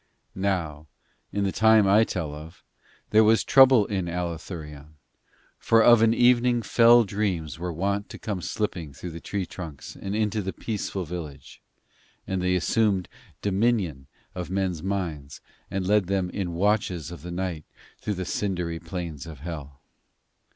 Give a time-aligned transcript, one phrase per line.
[0.33, 0.87] Now
[1.31, 2.63] in the time I tell of,
[3.11, 4.95] there was trouble in Allathurion,
[5.59, 9.95] for of an evening fell dreams were wont to come slipping through the tree trunks
[9.95, 11.61] and into the peaceful village;
[12.25, 13.09] and they assumed
[13.43, 17.65] dominion of men's minds and led them in watches of the night
[17.99, 19.81] through the cindery plains of Hell.